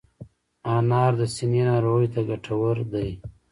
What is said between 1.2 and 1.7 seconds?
سینې